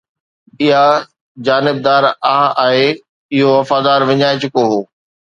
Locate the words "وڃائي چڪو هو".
4.09-4.79